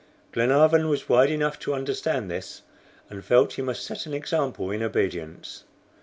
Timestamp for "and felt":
3.11-3.53